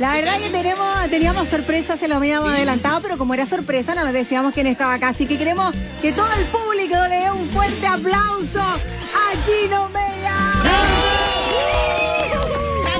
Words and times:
La 0.00 0.14
verdad 0.14 0.40
que 0.40 0.48
tenemos, 0.48 1.10
teníamos 1.10 1.46
sorpresa, 1.46 1.94
se 1.94 2.08
lo 2.08 2.14
habíamos 2.14 2.48
adelantado, 2.48 3.02
pero 3.02 3.18
como 3.18 3.34
era 3.34 3.44
sorpresa, 3.44 3.94
no 3.94 4.02
les 4.02 4.14
decíamos 4.14 4.54
quién 4.54 4.66
estaba 4.66 4.94
acá. 4.94 5.08
Así 5.08 5.26
que 5.26 5.36
queremos 5.36 5.74
que 6.00 6.10
todo 6.12 6.32
el 6.38 6.46
público 6.46 6.96
le 7.06 7.16
dé 7.16 7.30
un 7.30 7.46
fuerte 7.50 7.86
aplauso 7.86 8.60
a 8.62 8.78
Gino 9.44 9.90
Mella. 9.90 10.36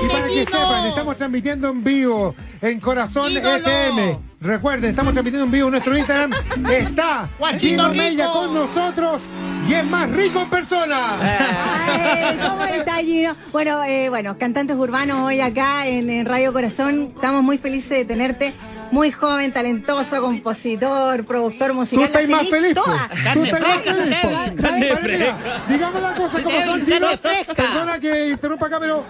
Y 0.03 0.07
para 0.09 0.27
que 0.27 0.45
sepan, 0.45 0.85
estamos 0.85 1.17
transmitiendo 1.17 1.69
en 1.69 1.83
vivo 1.83 2.35
en 2.61 2.79
Corazón 2.79 3.31
¡Ídolo! 3.31 3.55
FM. 3.55 4.19
Recuerden, 4.39 4.91
estamos 4.91 5.13
transmitiendo 5.13 5.45
en 5.45 5.51
vivo 5.51 5.67
en 5.69 5.71
nuestro 5.71 5.97
Instagram. 5.97 6.31
Está 6.69 7.27
Gino 7.57 7.91
Mella 7.95 8.31
con 8.31 8.53
nosotros 8.53 9.31
y 9.71 9.73
es 9.73 9.85
más 9.85 10.09
rico 10.11 10.41
en 10.41 10.49
persona. 10.49 10.97
Ay, 11.21 12.37
¿Cómo 12.45 12.63
está 12.65 12.97
Gino? 12.97 13.35
Bueno, 13.53 13.83
eh, 13.85 14.09
bueno, 14.09 14.37
cantantes 14.37 14.75
urbanos 14.75 15.21
hoy 15.21 15.39
acá 15.39 15.87
en, 15.87 16.09
en 16.09 16.25
Radio 16.25 16.51
Corazón. 16.51 17.11
Estamos 17.15 17.41
muy 17.43 17.57
felices 17.57 17.89
de 17.89 18.05
tenerte. 18.05 18.53
Muy 18.91 19.09
joven, 19.11 19.53
talentoso, 19.53 20.19
compositor, 20.21 21.23
productor 21.25 21.69
Tú 21.69 21.73
musical. 21.75 22.03
estás 22.05 22.27
más 22.27 22.49
feliz. 22.49 22.73
todas. 22.73 23.07
Tú 23.07 23.15
Carne 23.23 23.43
estás 23.43 23.61
más 23.61 23.71
fresca, 23.81 23.95
feliz. 23.95 24.17
po. 24.21 24.29
Carne 24.61 24.89
Vale, 24.89 24.95
fresca. 24.97 25.37
mira, 25.37 25.63
Digamos 25.69 26.01
las 26.01 26.11
cosas 26.11 26.41
como 26.41 26.61
son, 26.65 26.81
Carne 26.81 26.93
Gino. 26.93 27.07
Perdona 27.55 27.99
que 27.99 28.27
interrumpa 28.31 28.65
acá, 28.67 28.79
pero 28.81 29.05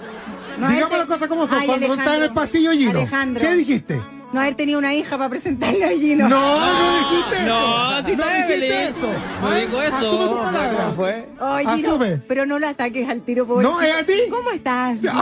No, 0.60 0.68
digamos 0.68 0.84
este- 0.84 0.98
las 0.98 1.08
cosas 1.08 1.28
como 1.28 1.48
son. 1.48 1.58
Ay, 1.60 1.66
Cuando 1.68 1.94
estás 1.96 2.18
en 2.18 2.24
el 2.24 2.30
pasillo, 2.30 2.72
Gino, 2.74 3.00
Alejandro. 3.00 3.42
¿qué 3.44 3.56
dijiste? 3.56 4.00
No 4.34 4.40
haber 4.40 4.56
tenido 4.56 4.78
una 4.80 4.94
hija 4.94 5.18
para 5.18 5.30
presentarle 5.30 5.84
a 5.84 5.90
Gino. 5.90 6.30
No, 6.30 6.40
no 6.40 6.98
dijiste 7.10 7.38
eso. 7.38 7.46
No, 7.48 7.91
si 8.06 8.16
no 8.16 8.24
Evelyn. 8.30 8.72
eso. 8.72 9.08
No 9.42 9.48
¿Ah? 9.48 9.56
digo 9.56 9.82
eso. 9.82 9.96
Asume 9.96 10.26
tu 10.28 10.38
palabra. 10.38 10.70
¿Cómo 10.78 10.94
fue? 10.96 11.26
Ay, 11.40 11.66
Gino, 11.76 11.90
Asume. 11.90 12.22
pero 12.28 12.46
no 12.46 12.60
lo 12.60 12.68
ataques 12.68 13.08
al 13.10 13.22
tiro, 13.22 13.46
por 13.48 13.62
No, 13.64 13.82
es 13.82 13.94
a 13.94 14.04
ti. 14.04 14.14
¿Cómo 14.30 14.52
estás? 14.52 14.98
Gino? 15.00 15.22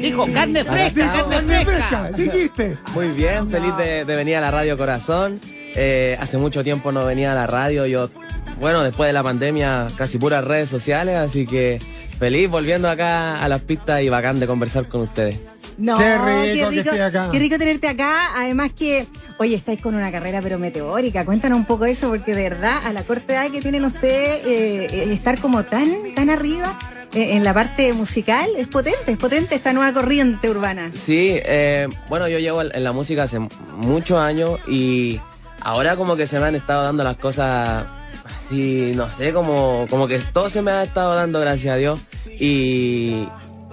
Dijo 0.00 0.26
carne 0.32 0.64
fresca, 0.64 1.26
carne 1.28 1.64
fresca. 1.64 2.10
dijiste. 2.16 2.76
Muy 2.94 3.08
bien, 3.08 3.50
feliz 3.50 3.76
de, 3.76 4.04
de 4.04 4.16
venir 4.16 4.36
a 4.36 4.40
la 4.40 4.50
radio 4.50 4.76
Corazón. 4.76 5.40
Eh, 5.76 6.16
hace 6.20 6.36
mucho 6.38 6.64
tiempo 6.64 6.90
no 6.92 7.04
venía 7.04 7.32
a 7.32 7.34
la 7.34 7.46
radio. 7.46 7.86
Yo, 7.86 8.10
bueno, 8.58 8.82
después 8.82 9.08
de 9.08 9.12
la 9.12 9.22
pandemia, 9.22 9.86
casi 9.96 10.18
puras 10.18 10.44
redes 10.44 10.68
sociales, 10.68 11.16
así 11.16 11.46
que 11.46 11.80
feliz 12.18 12.48
volviendo 12.50 12.88
acá 12.88 13.42
a 13.42 13.48
las 13.48 13.60
pistas 13.62 14.02
y 14.02 14.08
bacán 14.08 14.40
de 14.40 14.46
conversar 14.46 14.88
con 14.88 15.02
ustedes. 15.02 15.38
No, 15.78 15.96
Qué 15.96 16.18
rico 16.18 16.70
que 16.70 16.78
esté 16.80 17.02
acá. 17.02 17.28
Qué 17.32 17.38
rico 17.38 17.56
tenerte 17.56 17.88
acá. 17.88 18.14
Además 18.36 18.70
que, 18.76 19.06
oye, 19.40 19.56
estáis 19.56 19.80
con 19.80 19.94
una 19.94 20.12
carrera 20.12 20.40
pero 20.42 20.58
meteórica. 20.58 21.24
Cuéntanos 21.24 21.58
un 21.58 21.64
poco 21.64 21.86
eso, 21.86 22.10
porque 22.10 22.34
de 22.34 22.42
verdad, 22.42 22.78
a 22.84 22.92
la 22.92 23.04
corta 23.04 23.32
edad 23.32 23.50
que 23.50 23.62
tienen 23.62 23.86
ustedes, 23.86 24.46
eh, 24.46 24.88
eh, 24.92 25.12
estar 25.12 25.40
como 25.40 25.64
tan, 25.64 25.88
tan 26.14 26.28
arriba 26.28 26.78
eh, 27.14 27.36
en 27.36 27.42
la 27.42 27.54
parte 27.54 27.94
musical, 27.94 28.50
es 28.58 28.68
potente, 28.68 29.12
es 29.12 29.16
potente 29.16 29.54
esta 29.54 29.72
nueva 29.72 29.94
corriente 29.94 30.50
urbana. 30.50 30.90
Sí, 30.92 31.38
eh, 31.42 31.88
bueno, 32.10 32.28
yo 32.28 32.38
llevo 32.38 32.60
en 32.60 32.84
la 32.84 32.92
música 32.92 33.22
hace 33.22 33.38
muchos 33.76 34.20
años 34.20 34.60
y 34.68 35.18
ahora 35.62 35.96
como 35.96 36.16
que 36.16 36.26
se 36.26 36.38
me 36.38 36.44
han 36.44 36.54
estado 36.56 36.82
dando 36.84 37.02
las 37.02 37.16
cosas 37.16 37.86
así, 38.26 38.92
no 38.94 39.10
sé, 39.10 39.32
como, 39.32 39.86
como 39.88 40.06
que 40.06 40.18
todo 40.18 40.50
se 40.50 40.60
me 40.60 40.70
ha 40.70 40.82
estado 40.82 41.14
dando, 41.14 41.40
gracias 41.40 41.74
a 41.74 41.78
Dios. 41.78 42.00
Y, 42.38 43.26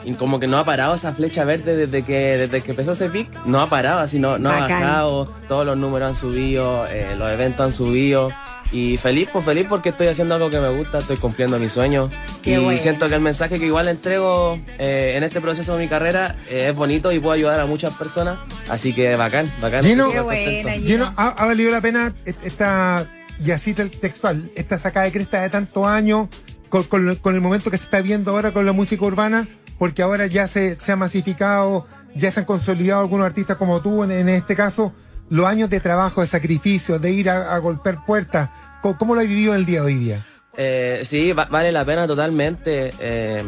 y 0.08 0.14
como 0.14 0.40
que 0.40 0.48
no 0.48 0.58
ha 0.58 0.64
parado 0.66 0.96
esa 0.96 1.14
flecha 1.14 1.44
verde 1.46 1.76
desde 1.76 2.02
que, 2.04 2.38
desde 2.38 2.62
que 2.62 2.72
empezó 2.72 2.94
ese 2.94 3.10
pic, 3.10 3.28
no 3.46 3.62
ha 3.62 3.70
parado, 3.70 4.00
así 4.00 4.20
no, 4.20 4.38
no 4.40 4.50
ha 4.50 4.60
bajado, 4.62 5.26
todos 5.48 5.66
los 5.66 5.78
números 5.78 6.10
han 6.10 6.16
subido, 6.16 6.88
eh, 6.88 7.16
los 7.18 7.30
eventos 7.30 7.66
han 7.66 7.72
subido. 7.72 8.30
Y 8.70 8.98
feliz, 8.98 9.30
pues 9.32 9.46
feliz 9.46 9.66
porque 9.70 9.90
estoy 9.90 10.08
haciendo 10.08 10.36
algo 10.36 10.50
que 10.50 10.60
me 10.60 10.68
gusta, 10.70 11.00
estoy 11.00 11.16
cumpliendo 11.16 11.58
mis 11.58 11.72
sueños. 11.72 12.12
Qué 12.42 12.56
y 12.60 12.64
bueno. 12.64 12.78
siento 12.78 13.08
que 13.08 13.16
el 13.16 13.22
mensaje 13.22 13.60
que 13.60 13.66
igual 13.66 13.88
entrego 13.88 14.60
eh, 14.78 15.14
en 15.16 15.24
este 15.24 15.40
proceso 15.40 15.78
de 15.78 15.84
mi 15.84 15.88
carrera 15.90 16.36
eh, 16.50 16.68
es 16.70 16.76
bonito 16.76 17.14
y 17.14 17.20
puedo 17.20 17.32
ayudar 17.34 17.62
a 17.62 17.66
muchas 17.66 17.94
personas. 17.94 18.38
Así 18.68 18.92
que 18.94 19.16
bacán, 19.16 19.50
bacán. 19.62 19.84
Gino- 19.86 20.12
Qué 20.12 20.20
buena, 20.20 20.72
Gino, 20.74 21.14
¿ha, 21.16 21.28
ha 21.30 21.46
valido 21.46 21.72
la 21.72 21.80
pena 21.80 22.14
esta, 22.26 23.08
y 23.42 23.52
así 23.52 23.74
te- 23.74 23.86
textual, 23.88 24.52
esta 24.56 24.78
sacada 24.78 25.06
de 25.06 25.12
cresta 25.14 25.42
de 25.42 25.50
tantos 25.50 25.86
años 25.88 26.28
con, 26.68 26.84
con- 26.84 27.16
con 27.16 27.36
el 27.36 27.42
momento 27.42 27.72
que 27.72 27.78
se 27.78 27.86
está 27.86 28.02
viendo 28.02 28.32
ahora 28.32 28.52
con 28.52 28.66
la 28.66 28.74
música 28.74 29.06
urbana? 29.06 29.48
Porque 29.78 30.02
ahora 30.02 30.28
ya 30.28 30.48
se, 30.48 30.76
se 30.78 30.92
ha 30.92 30.96
masificado, 30.96 31.86
ya 32.16 32.32
se 32.32 32.40
han 32.42 32.46
consolidado 32.46 33.02
algunos 33.02 33.26
artistas 33.26 33.58
como 33.58 33.82
tú, 33.82 34.04
en, 34.04 34.30
este 34.30 34.56
caso, 34.56 34.94
los 35.30 35.46
años 35.46 35.70
de 35.70 35.80
trabajo, 35.80 36.22
de 36.22 36.28
sacrificio, 36.28 37.00
de 37.00 37.12
ir 37.12 37.30
a, 37.30 37.58
golpear 37.60 38.06
puertas. 38.06 38.50
¿Cómo, 38.82 39.16
lo 39.16 39.22
has 39.22 39.28
vivido 39.28 39.54
el 39.54 39.66
día 39.66 39.82
de 39.82 39.86
hoy 39.86 39.96
día? 39.96 40.26
Eh, 40.56 41.02
sí, 41.04 41.34
va- 41.34 41.46
vale 41.52 41.72
la 41.72 41.86
pena 41.86 42.08
totalmente. 42.08 42.94
eh, 43.00 43.44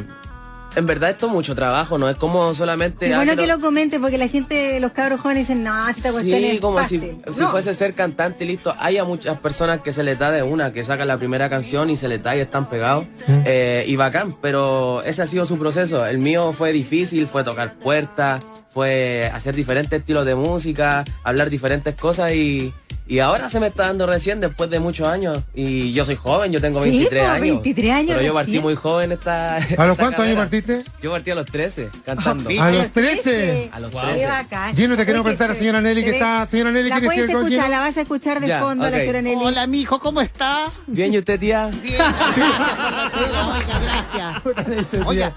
en 0.75 0.85
verdad 0.85 1.09
esto 1.09 1.27
es 1.27 1.31
mucho 1.33 1.55
trabajo, 1.55 1.97
no 1.97 2.07
es 2.09 2.15
como 2.17 2.53
solamente... 2.53 3.07
Qué 3.07 3.13
ah, 3.13 3.17
bueno 3.17 3.31
que 3.33 3.39
quiero- 3.39 3.55
lo 3.57 3.61
comente, 3.61 3.99
porque 3.99 4.17
la 4.17 4.27
gente, 4.27 4.79
los 4.79 4.91
cabros 4.93 5.19
jóvenes 5.21 5.47
dicen, 5.47 5.63
no, 5.63 5.87
esta 5.89 6.11
cuestión 6.11 6.39
Sí, 6.39 6.45
es 6.47 6.61
como 6.61 6.77
si, 6.85 6.99
fácil. 6.99 7.17
si 7.33 7.39
No. 7.39 7.49
fuese 7.51 7.73
ser 7.73 7.93
cantante 7.93 8.43
y 8.45 8.47
listo. 8.47 8.73
Hay 8.79 8.97
a 8.97 9.03
muchas 9.03 9.37
personas 9.39 9.81
que 9.81 9.91
se 9.91 10.03
les 10.03 10.17
da 10.19 10.31
de 10.31 10.43
una, 10.43 10.71
que 10.71 10.83
sacan 10.83 11.07
la 11.07 11.17
primera 11.17 11.49
canción 11.49 11.89
y 11.89 11.95
se 11.95 12.07
les 12.07 12.21
da 12.23 12.35
y 12.35 12.39
están 12.39 12.69
pegados. 12.69 13.05
Eh, 13.45 13.83
y 13.87 13.95
bacán, 13.95 14.35
pero 14.41 15.01
ese 15.03 15.21
ha 15.23 15.27
sido 15.27 15.45
su 15.45 15.57
proceso. 15.57 16.05
El 16.05 16.19
mío 16.19 16.53
fue 16.53 16.71
difícil, 16.71 17.27
fue 17.27 17.43
tocar 17.43 17.73
puertas, 17.75 18.43
fue 18.73 19.29
hacer 19.33 19.55
diferentes 19.55 19.99
estilos 19.99 20.25
de 20.25 20.35
música, 20.35 21.03
hablar 21.23 21.49
diferentes 21.49 21.95
cosas 21.95 22.33
y, 22.33 22.73
y 23.11 23.19
ahora 23.19 23.49
se 23.49 23.59
me 23.59 23.67
está 23.67 23.87
dando 23.87 24.05
recién 24.05 24.39
después 24.39 24.69
de 24.69 24.79
muchos 24.79 25.07
años. 25.07 25.39
Y 25.55 25.91
yo 25.93 26.05
soy 26.05 26.15
joven, 26.15 26.51
yo 26.51 26.61
tengo 26.61 26.83
Sí, 26.83 26.91
23 26.91 27.23
po, 27.23 27.29
años. 27.31 27.41
23 27.41 27.91
años 27.91 28.11
Pero 28.11 28.21
yo 28.21 28.33
partí 28.35 28.51
recién. 28.51 28.63
muy 28.63 28.75
joven 28.75 29.11
esta... 29.11 29.55
¿A 29.55 29.57
esta 29.57 29.85
los 29.87 29.97
cuántos 29.97 30.19
años 30.21 30.35
partiste? 30.37 30.83
Yo 31.01 31.11
partí 31.11 31.31
a 31.31 31.35
los 31.35 31.45
13, 31.47 31.89
cantando. 32.05 32.49
A 32.61 32.71
los 32.71 32.91
13. 32.91 33.69
A 33.73 33.79
los 33.79 33.91
Qué 33.91 33.97
13. 33.99 34.25
bacán. 34.27 34.75
Gino, 34.75 34.95
te 34.95 35.05
queremos 35.07 35.23
presentar 35.23 35.49
a 35.49 35.53
se- 35.53 35.59
señora 35.59 35.81
Nelly, 35.81 36.03
que 36.03 36.11
está- 36.11 36.45
señora 36.45 36.71
Nelly, 36.71 36.89
La 36.89 36.99
¿quiere 36.99 37.07
puedes 37.15 37.29
escuchar, 37.31 37.69
la 37.71 37.79
vas 37.79 37.97
a 37.97 38.01
escuchar 38.01 38.39
de 38.39 38.47
Ya, 38.47 38.59
fondo, 38.61 38.83
la 38.83 38.89
ok. 38.95 39.01
señora 39.01 39.21
Nelly. 39.23 39.41
Hola, 39.43 39.65
mijo, 39.67 39.99
¿cómo 39.99 40.21
está? 40.21 40.71
Bien, 40.85 41.11
¿y 41.13 41.17
usted, 41.17 41.39
tía? 41.39 41.67
Bien, 41.81 41.97
la 41.97 43.47
oiga, 43.57 43.79
gracias. 44.13 45.05
Oiga, 45.07 45.33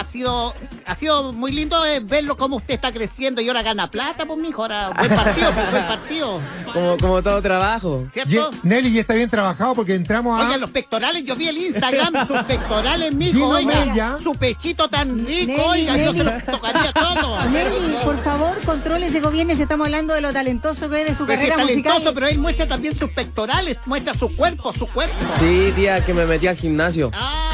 ha 0.00 0.06
sido, 0.06 0.54
ha 0.86 0.96
sido 0.96 1.32
muy 1.32 1.52
lindo 1.52 1.84
eh, 1.84 2.00
verlo 2.00 2.36
cómo 2.36 2.56
usted 2.56 2.74
está 2.74 2.92
creciendo 2.92 3.40
y 3.40 3.48
ahora 3.48 3.62
gana 3.62 3.90
plata, 3.90 4.24
pues, 4.26 4.38
mijo. 4.38 4.62
Ahora, 4.62 4.90
buen 4.90 5.08
partido, 5.14 5.52
pues, 5.52 5.70
buen 5.70 5.84
partido. 5.86 6.40
Como, 6.72 6.96
como 6.98 7.22
todo 7.22 7.40
trabajo. 7.42 8.06
¿Cierto? 8.12 8.30
Ye- 8.50 8.58
Nelly 8.62 8.92
ya 8.92 9.00
está 9.00 9.14
bien 9.14 9.28
trabajado 9.30 9.74
porque 9.74 9.94
entramos 9.94 10.38
a... 10.40 10.44
Oiga, 10.46 10.56
los 10.58 10.70
pectorales, 10.70 11.24
yo 11.24 11.36
vi 11.36 11.48
el 11.48 11.58
Instagram, 11.58 12.26
sus 12.28 12.42
pectorales, 12.44 13.12
mijo, 13.12 13.32
Gino 13.32 13.48
oiga, 13.48 13.84
Mella. 13.84 14.16
su 14.22 14.32
pechito 14.34 14.88
tan 14.88 15.26
rico, 15.26 15.46
Nelly, 15.46 15.60
oiga, 15.62 15.96
yo 15.96 16.12
se 16.12 16.24
lo 16.24 16.30
tocaría 16.52 16.92
todo. 16.92 17.44
Nelly, 17.50 17.96
por 18.04 18.22
favor, 18.22 18.62
contrólese, 18.64 19.20
gobierne, 19.20 19.52
estamos 19.54 19.86
hablando 19.86 20.14
de 20.14 20.20
lo 20.20 20.32
talentoso 20.32 20.88
que 20.88 21.02
es 21.02 21.08
de 21.08 21.14
su 21.14 21.26
Pero 21.26 21.40
es 21.40 21.48
carrera 21.48 21.56
talentoso, 21.66 21.94
musical. 21.96 22.14
pero 22.14 22.26
él 22.28 22.38
muestra 22.38 22.66
también 22.66 22.96
sus 22.96 23.10
pectorales, 23.10 23.76
muestra 23.86 24.14
su 24.14 24.34
cuerpo, 24.36 24.72
su 24.72 24.86
cuerpo. 24.86 25.14
Sí, 25.40 25.72
tía, 25.74 26.04
que 26.04 26.14
me 26.14 26.26
metí 26.26 26.46
al 26.46 26.56
gimnasio. 26.56 27.10
Ah. 27.14 27.47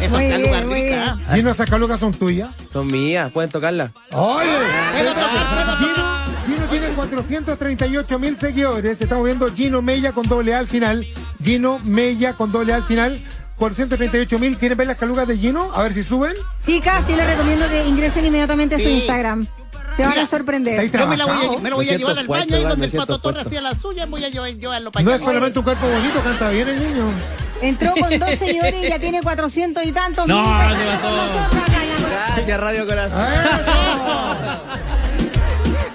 Eso 0.00 0.10
Muy 0.14 0.24
es 0.24 0.28
bien, 0.36 0.42
lugar 0.42 0.66
muy 0.66 0.74
rica. 0.82 0.86
bien. 1.14 1.24
¿ah? 1.28 1.34
Gino, 1.34 1.50
esas 1.50 1.68
calugas 1.68 2.00
son 2.00 2.12
tuyas. 2.12 2.50
Son 2.72 2.86
mías, 2.86 3.30
pueden 3.32 3.50
tocarla. 3.50 3.92
¡Oye! 4.12 4.46
Gino, 4.96 5.10
tocar. 5.10 5.78
Gino 6.46 6.64
tiene 6.70 6.88
438 6.88 8.18
mil 8.18 8.36
seguidores. 8.36 9.00
Estamos 9.00 9.24
viendo 9.24 9.52
Gino 9.54 9.82
Mella 9.82 10.12
con 10.12 10.26
doble 10.28 10.54
A 10.54 10.58
al 10.58 10.66
final. 10.66 11.06
Gino 11.42 11.78
Mella 11.84 12.34
con 12.34 12.52
doble 12.52 12.72
A 12.72 12.76
al 12.76 12.82
final. 12.84 13.20
438 13.56 14.38
mil. 14.38 14.56
¿Quieren 14.56 14.78
ver 14.78 14.86
las 14.86 14.98
calugas 14.98 15.26
de 15.26 15.36
Gino? 15.36 15.72
A 15.74 15.82
ver 15.82 15.92
si 15.92 16.02
suben. 16.02 16.34
Chicas, 16.64 17.08
yo 17.08 17.16
les 17.16 17.26
recomiendo 17.26 17.68
que 17.68 17.86
ingresen 17.86 18.24
inmediatamente 18.24 18.76
a 18.76 18.78
su 18.78 18.84
Sí. 18.84 18.98
Instagram. 19.00 19.46
Se 19.96 20.06
van 20.06 20.16
a 20.18 20.26
sorprender. 20.28 20.92
Yo 20.92 21.06
me, 21.08 21.16
la 21.16 21.26
voy 21.26 21.34
a, 21.56 21.58
me 21.60 21.70
lo 21.70 21.76
voy 21.76 21.86
Me 21.86 21.92
a 21.92 21.96
llevar 21.98 22.18
al 22.18 22.26
puesto, 22.26 22.52
baño 22.54 22.64
y 22.64 22.68
donde 22.70 22.86
el 22.86 22.92
Pato 22.92 23.18
Torres 23.18 23.42
puesto. 23.42 23.48
hacía 23.48 23.60
la 23.60 23.74
suya, 23.76 24.06
voy 24.06 24.22
a 24.24 24.28
llevar- 24.28 24.54
llevarlo 24.54 24.92
para 24.92 25.02
No 25.04 25.10
allá. 25.10 25.16
es 25.18 25.24
solamente 25.24 25.58
un 25.58 25.64
cuerpo 25.64 25.88
bonito, 25.90 26.20
canta 26.22 26.50
bien 26.50 26.68
el 26.68 26.78
niño. 26.78 27.04
Entró 27.62 27.94
con 27.96 28.18
dos 28.18 28.30
seguidores 28.38 28.84
y 28.84 28.88
ya 28.88 28.98
tiene 28.98 29.22
400 29.22 29.84
y 29.86 29.92
tantos 29.92 30.26
No, 30.26 30.36
mil 30.42 30.52
no, 30.52 30.58
personas 30.58 31.00
con 31.00 31.10
no. 31.10 31.16
nosotros 31.16 31.62
acá 31.68 31.82
en 31.82 32.02
la 32.02 32.08
Gracias, 32.34 32.60
Radio 32.60 32.86
Corazón. 32.86 33.26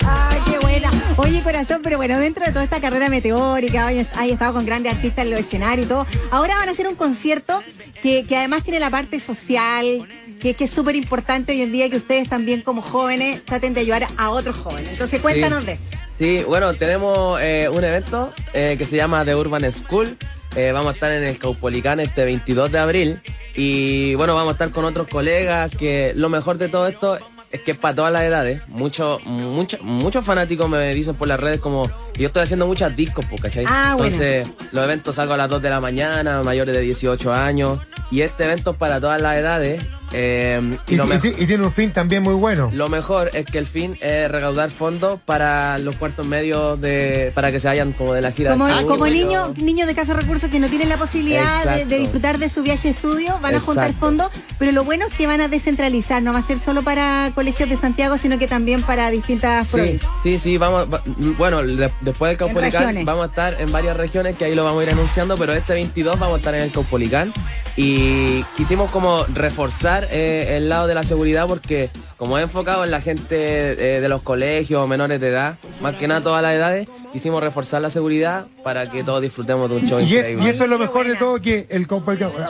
Ay, 0.06 0.40
qué 0.50 0.60
buena. 0.60 0.92
Oye, 1.18 1.42
corazón, 1.42 1.82
pero 1.84 1.98
bueno, 1.98 2.18
dentro 2.20 2.46
de 2.46 2.52
toda 2.52 2.64
esta 2.64 2.80
carrera 2.82 3.10
meteórica, 3.10 3.86
hoy 3.88 4.06
hay 4.16 4.32
estado 4.32 4.54
con 4.54 4.66
grandes 4.66 4.94
artistas 4.94 5.26
en 5.26 5.32
los 5.32 5.40
escenarios 5.40 5.86
y 5.86 5.90
todo. 5.90 6.06
Ahora 6.32 6.56
van 6.56 6.70
a 6.70 6.72
hacer 6.72 6.88
un 6.88 6.96
concierto 6.96 7.62
que, 8.02 8.26
que 8.26 8.36
además 8.38 8.64
tiene 8.64 8.80
la 8.80 8.90
parte 8.90 9.20
social, 9.20 10.08
que, 10.42 10.54
que 10.56 10.64
es 10.66 10.72
súper 10.72 10.96
importante 10.96 11.54
hoy 11.54 11.62
en 11.62 11.72
día 11.72 11.90
que 11.90 11.98
ustedes 11.98 12.28
también 12.30 12.62
como 12.62 12.82
jóvenes 12.82 13.44
traten 13.46 13.74
de 13.74 13.82
ayudar 13.82 14.08
a 14.18 14.30
otros 14.32 14.56
jóvenes. 14.58 14.90
Entonces, 14.92 15.20
Sí. 15.22 15.24
cuéntanos 15.24 15.66
de 15.66 15.74
eso. 15.74 15.84
Sí, 16.18 16.44
bueno, 16.48 16.74
tenemos 16.76 17.40
eh, 17.42 17.70
un 17.72 17.84
evento 17.84 18.32
eh, 18.54 18.76
que 18.78 18.86
se 18.86 18.98
llama 18.98 19.24
The 19.26 19.36
Urban 19.36 19.72
School. 19.72 20.18
Eh, 20.56 20.72
vamos 20.72 20.92
a 20.92 20.94
estar 20.94 21.12
en 21.12 21.24
el 21.24 21.38
Caupolicán 21.40 22.00
este 22.00 22.26
22 22.26 22.72
de 22.72 22.80
abril. 22.80 23.22
Y 23.56 24.16
bueno, 24.16 24.36
vamos 24.36 24.50
a 24.50 24.54
estar 24.54 24.72
con 24.72 24.86
otros 24.86 25.08
colegas. 25.08 25.72
Que 25.76 26.14
lo 26.16 26.30
mejor 26.30 26.58
de 26.58 26.70
todo 26.70 26.88
esto 26.88 27.18
es 27.52 27.62
que 27.62 27.72
es 27.72 27.78
para 27.78 27.96
todas 27.96 28.12
las 28.12 28.24
edades. 28.24 28.68
Muchos 28.70 29.24
mucho, 29.26 29.78
muchos 29.82 30.26
fanáticos 30.26 30.70
me 30.70 30.94
dicen 30.94 31.16
por 31.16 31.28
las 31.28 31.40
redes 31.40 31.60
como 31.60 31.90
que 32.14 32.24
yo 32.24 32.28
estoy 32.28 32.44
haciendo 32.44 32.68
muchas 32.68 32.96
discos, 32.96 33.26
¿cachai? 33.42 33.66
Ah, 33.68 33.94
bueno. 33.98 34.12
Entonces, 34.12 34.48
los 34.72 34.84
eventos 34.84 35.16
salgo 35.16 35.34
a 35.34 35.38
las 35.38 35.50
2 35.50 35.62
de 35.62 35.70
la 35.70 35.80
mañana, 35.80 36.42
mayores 36.44 36.74
de 36.74 36.82
18 36.82 37.34
años. 37.34 37.80
Y 38.12 38.22
este 38.22 38.46
evento 38.46 38.72
es 38.72 38.78
para 38.78 39.00
todas 39.00 39.22
las 39.22 39.38
edades. 39.38 39.82
Eh, 40.14 40.78
y, 40.88 40.94
Y, 40.94 40.98
lo, 40.98 41.06
y- 41.06 41.08
mejor, 41.08 41.28
y 41.40 41.46
tiene 41.48 41.64
un 41.66 41.72
fin 41.72 41.92
también 41.92 42.24
muy 42.24 42.34
bueno. 42.36 42.70
lo 42.74 42.88
mejor 42.90 43.32
es 43.34 43.46
que 43.46 43.58
el 43.58 43.66
fin 43.68 43.98
es 44.02 44.30
recaudar 44.32 44.70
fondos 44.70 45.20
para 45.26 45.78
los 45.80 45.96
cuartos 45.96 46.26
medios 46.28 46.80
de 46.80 47.32
para 47.34 47.52
que 47.52 47.60
se 47.60 47.68
vayan 47.68 47.92
como 47.94 48.14
de 48.14 48.22
la 48.22 48.32
gira. 48.32 48.52
Como, 48.52 48.68
del 48.68 48.86
como 48.86 49.08
niños 49.08 49.54
de 49.58 49.90
escasos 49.92 50.16
recursos 50.16 50.50
que 50.50 50.60
no 50.60 50.68
tienen 50.70 50.90
la 50.90 50.98
posibilidad 50.98 51.84
de, 51.86 51.98
disfrutar 51.98 52.38
de 52.38 52.50
su 52.50 52.64
viaje 52.64 52.90
de 52.90 52.94
estudio, 52.96 53.40
van 53.42 53.56
a 53.56 53.60
juntar 53.60 53.94
fondos, 53.94 54.30
pero 54.60 54.72
lo 54.72 54.84
bueno 54.84 55.06
es 55.08 55.16
que 55.16 55.26
van 55.28 55.42
a 55.42 55.48
descentralizar, 55.48 56.22
no 56.22 56.32
va 56.34 56.40
a 56.40 56.44
ser 56.44 56.60
solo 56.60 56.84
para 56.84 57.32
colegios 57.36 57.70
de 57.70 57.76
Santiago, 57.78 58.18
sino 58.18 58.38
que 58.38 58.48
también 58.48 58.82
para 58.84 59.10
distintas 59.10 59.68
Sí, 59.68 59.74
provincias. 59.78 60.12
sí, 60.22 60.40
sí, 60.40 60.58
vamos, 60.58 60.88
va- 60.94 61.02
bueno, 61.38 61.64
de- 61.64 61.92
después 62.02 62.30
del 62.30 62.38
Caupolicán 62.38 63.04
vamos 63.06 63.24
a 63.26 63.28
estar 63.30 63.60
en 63.60 63.72
varias 63.72 63.98
regiones 63.98 64.36
que 64.38 64.46
ahí 64.46 64.56
lo 64.56 64.64
vamos 64.64 64.82
a 64.82 64.84
ir 64.84 64.90
anunciando, 64.92 65.38
pero 65.38 65.54
este 65.54 65.74
22 65.74 66.20
vamos 66.20 66.36
a 66.36 66.38
estar 66.38 66.54
en 66.56 66.62
el 66.62 66.72
Caupolicán 66.72 67.34
y 67.76 68.44
quisimos 68.56 68.92
como 68.92 69.26
reforzar 69.34 70.08
eh, 70.12 70.58
el 70.58 70.70
lado 70.70 70.86
de 70.88 70.94
la 70.96 71.04
seguridad 71.04 71.48
porque 71.48 71.90
como 72.18 72.38
he 72.38 72.42
enfocado 72.44 72.84
en 72.84 72.92
la 72.92 73.02
gente 73.02 73.96
eh, 73.98 74.00
de 74.00 74.10
los 74.10 74.22
colegios 74.22 74.88
menores 74.88 75.20
de 75.20 75.30
edad, 75.30 75.58
más 75.82 75.96
que 75.96 76.08
nada 76.08 76.22
todas 76.22 76.42
las 76.44 76.54
edades, 76.54 76.88
quisimos 77.12 77.42
reforzar 77.42 77.82
la 77.82 77.90
seguridad 77.90 78.46
para 78.64 78.90
que 78.90 79.04
todos 79.04 79.22
disfrutemos 79.22 79.70
de 79.70 79.76
un 79.78 79.88
show 79.88 80.00
Y, 80.00 80.16
es- 80.16 80.42
y 80.42 80.48
eso 80.48 80.64
es 80.64 80.70
lo 80.70 80.78
mejor 80.80 81.08
de 81.08 81.16
todo, 81.16 81.42
que 81.42 81.68
el 81.72 81.88
va 81.92 81.98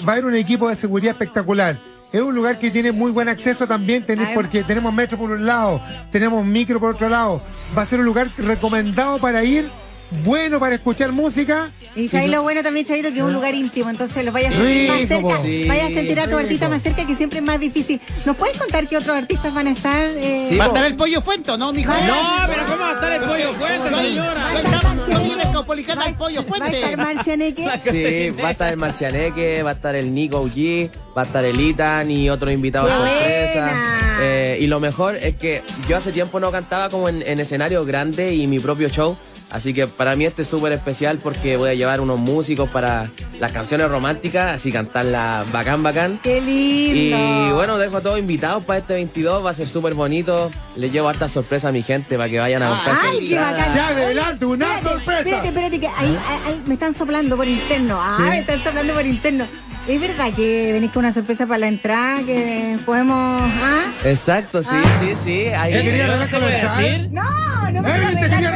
a 0.08 0.12
haber 0.12 0.26
un 0.26 0.36
equipo 0.36 0.68
de 0.70 0.76
seguridad 0.76 1.14
espectacular. 1.14 1.78
Es 2.12 2.22
un 2.22 2.36
lugar 2.36 2.60
que 2.60 2.70
tiene 2.70 2.92
muy 2.92 3.12
buen 3.12 3.28
acceso 3.30 3.66
también, 3.66 4.06
tenés- 4.06 4.34
porque 4.36 4.64
tenemos 4.64 4.94
metro 4.94 5.18
por 5.18 5.32
un 5.32 5.46
lado, 5.48 5.82
tenemos 6.12 6.46
micro 6.46 6.80
por 6.80 6.94
otro 6.94 7.10
lado. 7.10 7.42
Va 7.76 7.82
a 7.82 7.86
ser 7.86 8.00
un 8.00 8.06
lugar 8.06 8.30
recomendado 8.38 9.18
para 9.18 9.44
ir, 9.44 9.68
bueno 10.24 10.60
para 10.60 10.76
escuchar 10.76 11.12
música. 11.12 11.72
Y 11.96 12.08
sabéis 12.08 12.32
lo 12.32 12.42
bueno 12.42 12.64
también, 12.64 12.86
Chavito, 12.86 13.12
que 13.12 13.20
es 13.20 13.24
un 13.24 13.34
lugar 13.34 13.54
íntimo, 13.54 13.90
entonces 13.90 14.24
los 14.24 14.34
vayas 14.34 14.54
a 14.54 14.58
sentir 14.58 14.90
más 14.90 15.08
cerca. 15.08 15.38
Sí, 15.40 15.66
vayas 15.68 15.86
a 15.86 15.94
sentir 15.94 16.20
a 16.20 16.24
tu 16.24 16.30
rico. 16.30 16.40
artista 16.40 16.70
más 16.70 16.82
cerca, 16.82 17.06
que 17.06 17.16
siempre 17.16 17.40
es 17.40 17.46
más 17.46 17.60
difícil. 17.60 18.02
¿Nos 18.26 18.36
puedes 18.36 18.58
contar 18.58 18.88
qué 18.88 18.98
otros 18.98 19.16
artistas 19.18 19.54
van 19.54 19.68
a 19.68 19.72
estar? 19.72 20.06
eh? 20.16 20.46
Sí, 20.48 20.58
¿Va 20.58 20.66
a 20.66 20.68
estar 20.68 20.86
el 20.86 20.96
pollo 20.96 21.22
fuente, 21.22 21.58
no, 21.58 21.74
mijo? 21.74 21.92
Vaya. 21.92 22.08
No, 22.08 22.48
pero 22.48 22.66
¿cómo 22.66 22.80
va 22.80 22.90
a 22.90 22.94
estar 22.94 23.12
el 23.12 23.22
pollo 23.22 23.50
a 23.52 24.02
señora? 24.02 24.44
viene 25.24 25.44
el 25.44 26.16
pollo 26.16 26.46
Va 26.50 26.66
a 26.66 26.70
estar 26.70 26.82
fuente. 26.82 26.98
Marcianeque. 26.98 27.70
Sí, 27.84 28.30
va 28.42 28.48
a 28.50 28.52
estar 28.52 28.72
el 28.72 28.78
Marcianeque, 28.78 29.64
va 29.64 29.72
a 29.72 29.74
estar 29.74 29.96
el 29.96 30.14
Nico 30.14 30.48
G, 30.48 30.90
va 31.18 31.24
a 31.24 31.26
estar 31.26 31.44
el 31.46 31.60
Itan 31.60 32.10
y 32.10 32.30
otros 32.30 32.52
invitados 32.52 32.90
¡Qué 32.90 32.98
sorpresa. 32.98 33.72
Eh, 34.22 34.58
y 34.62 34.68
lo 34.68 34.80
mejor 34.80 35.16
es 35.16 35.36
que 35.36 35.64
yo 35.88 35.98
hace 35.98 36.12
tiempo 36.12 36.40
no 36.40 36.52
cantaba 36.52 36.90
como 36.90 37.10
en, 37.10 37.22
en 37.22 37.40
escenario 37.40 37.86
grande 37.86 38.34
y 38.36 38.48
mi 38.48 38.60
propio 38.60 38.90
show. 38.90 39.18
Así 39.54 39.72
que 39.74 39.86
para 39.88 40.16
mí 40.16 40.26
este 40.26 40.42
es 40.42 40.48
súper 40.48 40.74
especial 40.74 41.20
porque 41.22 41.58
voy 41.58 41.70
a 41.70 41.74
llevar 41.76 42.02
unos 42.02 42.18
músicos 42.18 42.68
para 42.70 43.10
las 43.40 43.52
canciones 43.52 43.88
románticas, 43.88 44.56
así 44.56 44.72
cantarlas 44.72 45.50
bacán, 45.52 45.84
bacán. 45.84 46.20
¡Qué 46.24 46.42
lindo! 46.42 47.50
Y 47.50 47.52
bueno, 47.54 47.78
dejo 47.78 47.98
a 47.98 48.02
todos 48.02 48.18
invitados 48.18 48.64
para 48.64 48.80
este 48.80 48.96
22, 48.96 49.46
va 49.46 49.52
a 49.52 49.54
ser 49.54 49.70
súper 49.70 49.94
bonito. 49.94 50.50
Les 50.76 50.92
llevo 50.92 51.08
harta 51.08 51.28
sorpresa 51.28 51.70
a 51.70 51.72
mi 51.72 51.84
gente 51.84 52.18
para 52.18 52.30
que 52.30 52.40
vayan 52.40 52.64
a 52.64 52.70
buscar 52.72 52.96
¡Ay, 53.04 53.20
qué 53.20 53.26
entrada. 53.36 53.52
bacán! 53.58 53.76
Ya, 53.76 53.88
adelante, 53.90 54.46
una 54.48 54.66
Espérate, 54.66 54.90
sorpresa. 54.90 55.20
Espérate, 55.22 55.48
espérate, 55.50 55.80
que 55.80 55.88
ahí, 55.88 56.18
ahí- 56.28 56.40
ahí 56.48 56.62
me 56.66 56.74
están 56.74 56.94
soplando 56.96 57.38
por 57.38 57.48
interno. 57.48 58.00
Ah, 58.02 58.18
me 58.20 58.40
están 58.40 58.64
soplando 58.64 58.94
por 58.96 59.06
interno. 59.06 59.48
¿Es 59.88 60.00
verdad 60.00 60.34
que 60.34 60.72
venís 60.72 60.92
con 60.92 61.02
una 61.04 61.12
sorpresa 61.14 61.46
para 61.46 61.60
la 61.60 61.68
entrada? 61.68 62.24
Que 62.26 62.78
podemos. 62.86 63.42
¿Ah? 63.44 63.84
Exacto, 64.06 64.64
sí, 64.64 64.70
Ah. 64.74 64.92
sí, 65.00 65.14
sí. 65.16 65.46
Ahí. 65.50 65.74
¿Qué 65.74 65.82
quería 65.84 66.06
arreglar 66.06 66.28
¿Se 66.28 66.32
con 66.32 66.42
la 66.42 66.56
entrada? 66.56 66.82
No, 67.12 67.72
no 67.72 67.82
me 67.82 67.90
¿Eh? 67.90 67.94
¿Te 67.94 68.00
arreglar 68.00 68.54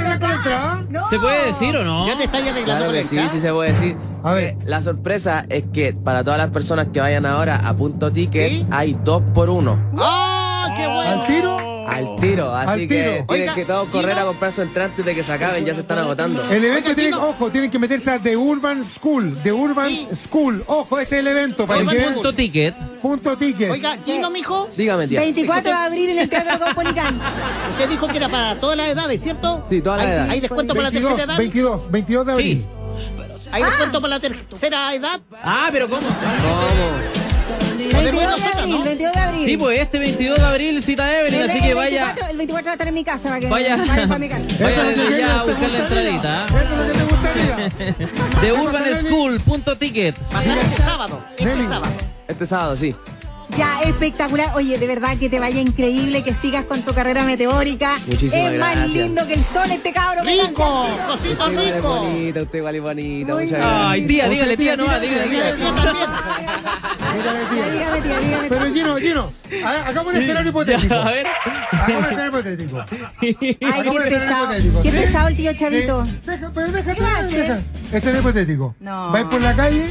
No. 0.89 1.04
¿Se 1.10 1.19
puede 1.19 1.48
decir 1.48 1.75
o 1.75 1.84
no? 1.84 2.07
¿Ya 2.07 2.18
te 2.18 2.24
estás 2.25 2.42
arreglando 2.42 2.66
Claro 2.66 2.86
con 2.86 2.94
que 2.94 3.00
el 3.01 3.06
sí, 3.06 3.16
chat? 3.18 3.30
sí 3.30 3.39
se 3.42 3.51
puede 3.54 3.72
decir. 3.72 3.98
A 4.24 4.31
ver. 4.34 4.44
Eh, 4.44 4.57
La 4.66 4.81
sorpresa 4.81 5.45
es 5.50 5.63
que 5.74 5.94
para 5.94 6.24
todas 6.24 6.39
las 6.39 6.50
personas 6.50 6.88
que 6.94 7.00
vayan 7.01 7.25
ahora 7.25 7.62
a 7.68 7.74
punto 7.75 8.12
ticket 8.12 8.50
¿Sí? 8.50 8.66
hay 8.72 8.98
dos 9.04 9.22
por 9.34 9.50
uno. 9.50 9.78
¡Ah, 9.98 10.74
qué 10.78 10.86
bueno! 10.88 11.22
¿Al 11.22 11.28
tiro? 11.28 11.37
Al 11.97 12.19
tiro, 12.19 12.55
así 12.55 12.69
Al 12.71 12.79
que 12.79 12.88
tiro. 12.88 13.01
tienen 13.03 13.25
Oiga, 13.27 13.55
que 13.55 13.65
todos 13.65 13.89
correr 13.89 14.17
a 14.19 14.25
comprar 14.25 14.51
su 14.51 14.61
entrada 14.61 14.89
antes 14.89 15.05
de 15.05 15.15
que 15.15 15.23
se 15.23 15.31
acaben, 15.33 15.65
ya 15.65 15.73
se 15.73 15.81
están 15.81 15.99
agotando. 15.99 16.41
El 16.49 16.63
evento 16.63 16.89
Oiga, 16.89 16.95
tiene, 17.01 17.15
ojo, 17.17 17.51
tienen 17.51 17.71
que 17.71 17.79
meterse 17.79 18.11
a 18.11 18.19
The 18.19 18.38
Urban 18.38 18.83
School. 18.83 19.39
The 19.44 19.51
Urban 19.51 19.89
Sí. 19.89 20.07
School. 20.15 20.63
Ojo, 20.67 20.99
ese 20.99 21.15
es 21.15 21.19
el 21.21 21.27
evento. 21.27 21.65
Para 21.65 21.81
Urban 21.81 21.95
que 21.95 22.01
School. 22.03 22.13
Punto 22.15 22.33
ticket. 22.35 22.75
punto 23.01 23.38
ticket. 23.38 23.71
Oiga, 23.71 23.97
Gino, 24.05 24.29
mijo, 24.29 24.69
Dígame, 24.75 25.07
tía. 25.07 25.19
24 25.21 25.69
de 25.71 25.77
abril 25.77 26.09
en 26.09 26.19
el 26.19 26.29
Teatro 26.29 26.59
Caupolicán. 26.59 27.19
usted 27.73 27.89
dijo 27.89 28.07
que 28.07 28.17
era 28.17 28.29
para 28.29 28.55
todas 28.59 28.77
las 28.77 28.89
edades, 28.89 29.21
¿cierto? 29.21 29.65
Sí, 29.69 29.81
todas 29.81 30.00
las 30.00 30.07
¿Hay- 30.07 30.13
edades. 30.13 30.31
¿Hay 30.31 30.39
descuento 30.41 30.73
para 30.73 30.83
la 30.83 30.89
22, 30.91 31.11
tercera 31.15 31.33
edad? 31.33 31.38
22, 31.39 31.91
22 31.91 32.25
de 32.25 32.31
abril. 32.31 32.65
¿Hay 33.51 33.63
descuento 33.63 34.01
para 34.01 34.15
la 34.15 34.19
tercera 34.19 34.93
edad? 34.93 35.21
Ah, 35.43 35.69
pero 35.71 35.88
¿cómo? 35.89 36.01
¿Cómo? 36.07 36.96
22 37.94 38.36
de 38.38 38.44
abril, 38.60 38.72
¿no? 38.78 38.84
22 38.84 39.13
de 39.13 39.19
abril. 39.19 39.45
Sí, 39.45 39.57
pues 39.57 39.80
este 39.81 40.00
22 40.00 40.39
de 40.39 40.45
abril 40.45 40.84
cita 40.84 41.19
Evelyn, 41.19 41.39
El- 41.42 41.50
así 41.50 41.57
el 41.60 41.63
que 41.63 41.74
vaya, 41.74 42.06
24, 42.06 42.31
el 42.31 42.38
24 42.38 42.66
va 42.66 42.72
a 42.72 42.74
estar 42.74 42.88
en 42.88 42.94
mi 42.94 43.04
casa 43.04 43.30
para 43.30 43.39
que 43.39 43.48
vaya, 43.48 43.75
vayan 43.78 44.07
para 44.07 44.19
mi 44.19 44.30
casa. 44.30 44.44
vaya 44.63 44.84
desde 44.84 45.18
ya 45.19 45.39
a 45.39 45.44
buscar 45.44 45.69
la 45.69 45.80
entradita. 45.80 46.45
Eso 46.48 46.57
es 46.57 46.69
lo 46.69 46.94
que 46.94 46.98
me 46.98 47.04
gustaría. 47.06 48.42
De 48.42 48.51
Urban 48.62 49.06
School, 49.06 49.39
punto 49.42 49.78
ticket. 49.78 50.16
Va 50.34 50.39
a 50.39 50.44
estar 50.44 50.57
este 50.57 50.84
sábado. 50.84 51.22
Este 51.38 51.68
sábado. 51.68 51.94
Este 52.28 52.45
sábado, 52.45 52.75
sí. 52.75 52.95
Ya, 53.57 53.81
espectacular. 53.81 54.51
Oye, 54.56 54.77
de 54.77 54.86
verdad 54.86 55.18
que 55.18 55.30
te 55.30 55.39
vaya 55.39 55.59
increíble, 55.59 56.24
que 56.24 56.33
sigas 56.36 56.65
con 56.65 56.83
tu 56.83 56.94
carrera 56.94 57.24
meteórica. 57.24 57.98
Muchísimas 58.06 58.51
es 58.54 58.59
más 58.59 58.75
gracias. 58.75 58.89
lindo 58.95 59.25
que 59.27 59.33
el 59.33 59.44
sol 59.44 59.71
este 59.71 59.92
cabro. 59.92 60.21
¡Rico! 60.24 60.88
¡Cosito 61.07 61.44
Usted 61.44 61.51
igual 61.51 61.65
es 61.68 61.75
rico! 61.75 61.95
bonita, 61.95 62.42
usted 62.44 62.57
igual 62.59 62.75
es 62.75 62.81
bonita. 62.81 63.33
Muy 63.33 63.44
Muchas 63.45 63.59
gracias. 63.59 63.81
Ay, 63.88 64.07
tía, 64.07 64.30
dígale, 64.30 64.57
tía, 64.57 64.77
no, 64.77 64.83
Dígale, 64.83 65.07
dígale, 65.07 65.27
dígale, 65.27 65.56
dígale. 65.57 65.77
Dígale, 67.18 67.39
tía. 67.50 67.65
dígame, 67.74 68.01
tía, 68.01 68.19
dígame. 68.19 68.50
Pero 68.50 68.65
Gino, 68.74 68.95
Gino, 68.98 69.31
ha- 69.65 69.88
hagamos 69.88 70.13
un 70.13 70.21
escenario 70.21 70.50
hipotético. 70.50 70.94
A 70.94 71.12
ver. 71.12 71.27
Hagamos 71.71 71.98
un 71.98 72.06
escenario 72.06 72.27
hipotético. 72.39 72.86
Ay, 73.21 73.33
qué 73.39 74.00
pesado. 74.10 74.44
hipotético. 74.53 74.81
Qué 74.83 74.92
pesado 74.92 75.27
el 75.30 75.36
tío 75.36 75.53
Chavito. 75.53 76.06
Sí. 76.06 76.19
Deja, 76.27 76.51
pero 76.53 76.71
deja, 76.71 76.94
¿Qué 76.94 77.01
va 77.01 77.18
a 77.18 77.24
deja. 77.24 77.60
Escenario 77.92 78.19
hipotético. 78.21 78.75
No. 78.81 79.12
Vas 79.12 79.24
por 79.24 79.42
la 79.42 79.56
calle 79.56 79.89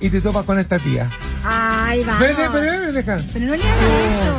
y 0.00 0.10
te 0.10 0.20
topas 0.20 0.44
con 0.44 0.58
esta 0.58 0.78
tía. 0.80 1.08
Ay, 1.44 2.04
vamos. 2.04 2.20
Vete, 2.20 2.42
pero 2.52 2.60
ven, 2.60 2.94
deja. 2.94 3.18
Pero 3.32 3.46
no 3.46 3.54
le 3.56 3.62
hagas 3.62 3.78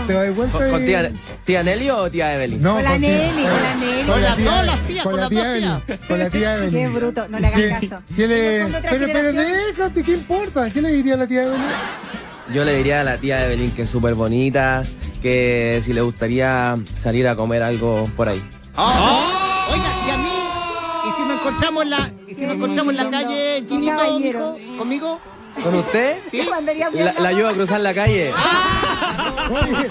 Te 0.07 0.13
eso. 0.13 0.19
das 0.19 0.35
vuelta 0.35 0.69
¿Con, 0.69 0.85
tía, 0.85 1.11
tía 1.45 1.63
Nelly 1.63 1.89
o 1.89 2.11
tía 2.11 2.35
Evelyn? 2.35 2.61
No, 2.61 2.75
Con 2.75 2.83
la 2.83 2.97
Nelly, 2.97 3.43
con 3.43 3.63
la 3.63 3.75
Nelly. 3.75 4.03
Con 4.09 4.21
las 4.21 4.35
tía 4.37 4.79
tías, 4.87 5.03
Con 5.03 5.17
la 5.17 5.29
tía 5.29 5.49
Evelyn. 5.55 5.83
Con 6.07 6.19
la 6.19 6.29
tía 6.29 6.53
Evelyn. 6.55 6.71
Qué 6.71 6.87
bruto, 6.89 7.27
no 7.29 7.39
le 7.39 7.47
hagas 7.47 7.59
¿Qué- 7.61 7.69
caso. 7.89 8.03
¿Qué 8.15 8.27
le... 8.27 8.61
Son 8.63 8.71
de 8.71 8.77
otra 8.77 8.91
Pero, 8.91 9.05
pero 9.13 9.33
déjate, 9.33 10.03
¿qué 10.03 10.11
importa? 10.13 10.69
¿Qué 10.69 10.81
le 10.81 10.91
diría 10.91 11.13
a 11.13 11.17
la 11.17 11.27
tía 11.27 11.43
Evelyn? 11.43 11.61
Yo 12.53 12.65
le 12.65 12.75
diría 12.77 13.01
a 13.01 13.03
la 13.03 13.17
tía 13.17 13.45
Evelyn 13.45 13.71
que 13.71 13.83
es 13.83 13.89
súper 13.89 14.15
bonita, 14.15 14.83
que 15.21 15.81
si 15.83 15.93
le 15.93 16.01
gustaría 16.01 16.75
salir 16.95 17.27
a 17.27 17.35
comer 17.35 17.63
algo 17.63 18.03
por 18.17 18.27
ahí. 18.29 18.43
Oh. 18.75 19.69
Oiga, 19.71 19.85
y 20.07 20.09
a 20.11 20.17
mí, 20.17 20.29
y 21.09 21.15
si 21.15 21.21
nos 21.27 21.39
encontramos 21.39 21.83
en 21.83 21.89
la, 21.91 22.11
y 22.27 22.33
si 22.35 22.41
nos 22.41 22.55
encontramos 22.55 22.93
en 22.93 22.97
la 22.97 23.09
calle, 23.11 23.63
conmigo, 24.77 25.19
¿Con 25.63 25.75
usted? 25.75 26.17
¿Sí? 26.31 26.41
Mandaría 26.49 26.89
La, 26.91 27.13
la 27.19 27.29
ayudo 27.29 27.49
a 27.49 27.53
cruzar 27.53 27.79
la 27.81 27.93
calle. 27.93 28.31
Oye, 29.51 29.71
eh, 29.71 29.89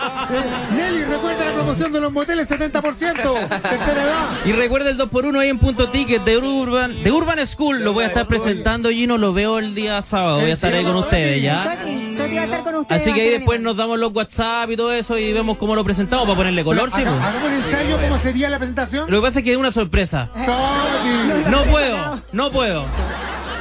Nelly, 0.76 1.04
recuerda 1.04 1.44
la 1.44 1.52
promoción 1.52 1.92
de 1.92 2.00
los 2.00 2.12
moteles 2.12 2.48
70%. 2.48 2.80
Tercera 2.82 4.02
edad. 4.02 4.28
Y 4.44 4.52
recuerda 4.52 4.90
el 4.90 4.98
2x1 4.98 5.38
ahí 5.40 5.48
en 5.48 5.58
punto 5.58 5.88
ticket 5.88 6.22
de 6.24 6.38
Urban, 6.38 7.02
de 7.02 7.10
Urban 7.10 7.44
School. 7.46 7.80
Lo 7.82 7.92
voy 7.92 8.04
a 8.04 8.06
estar 8.08 8.26
presentando, 8.26 8.88
Gino. 8.90 9.18
Lo 9.18 9.32
veo 9.32 9.58
el 9.58 9.74
día 9.74 10.00
sábado. 10.02 10.40
Voy 10.40 10.50
a 10.50 10.54
estar 10.54 10.72
ahí 10.72 10.84
con 10.84 10.96
ustedes, 10.96 11.42
¿ya? 11.42 11.76
Toti, 11.76 12.14
Toti 12.16 12.34
va 12.36 12.40
a 12.40 12.44
estar 12.44 12.62
con 12.62 12.74
ustedes. 12.76 13.02
Así 13.02 13.12
que 13.12 13.20
ahí 13.22 13.30
después 13.30 13.60
nos 13.60 13.76
damos 13.76 13.98
los 13.98 14.12
WhatsApp 14.14 14.70
y 14.70 14.76
todo 14.76 14.92
eso 14.92 15.18
y 15.18 15.32
vemos 15.32 15.58
cómo 15.58 15.74
lo 15.74 15.84
presentamos 15.84 16.24
para 16.26 16.36
ponerle 16.36 16.62
color, 16.64 16.90
sí, 16.94 17.02
Haga- 17.02 17.10
pues. 17.10 17.22
Hagamos 17.26 17.48
un 17.48 17.54
ensayo, 17.56 17.98
¿cómo 18.00 18.18
sería 18.18 18.48
la 18.50 18.58
presentación? 18.58 19.10
Lo 19.10 19.20
que 19.20 19.26
pasa 19.26 19.38
es 19.40 19.44
que 19.44 19.52
es 19.52 19.58
una 19.58 19.72
sorpresa. 19.72 20.28
No 21.50 21.62
puedo, 21.64 22.22
no 22.32 22.50
puedo. 22.52 22.84